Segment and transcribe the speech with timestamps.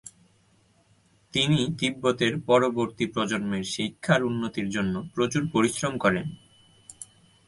[1.33, 6.25] তিনি তিব্বতের পরবর্তী প্রজন্মের শিক্ষার উন্নতির জন্য প্রচুর পরিশ্রম করেন।